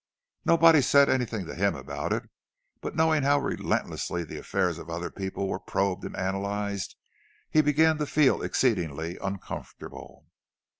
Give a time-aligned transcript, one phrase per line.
[0.45, 2.23] Nobody said anything to him about it,
[2.81, 6.95] but knowing how relentlessly the affairs of other people were probed and analyzed,
[7.51, 10.25] he began to feel exceedingly uncomfortable.